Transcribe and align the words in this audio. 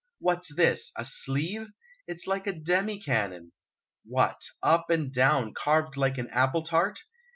"What's 0.17 0.55
this? 0.55 0.91
A 0.97 1.05
sleeve? 1.05 1.67
It's 2.07 2.25
like 2.25 2.47
a 2.47 2.53
demi 2.53 2.99
cannon! 2.99 3.51
What, 4.03 4.41
up 4.63 4.89
and 4.89 5.13
down, 5.13 5.53
carved 5.53 5.95
like 5.95 6.17
an 6.17 6.29
apple 6.31 6.63
tart? 6.63 7.01